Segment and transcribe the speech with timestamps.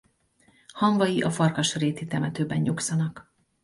[0.73, 3.33] Hamvai a Farkasréti temetőben nyugszanak.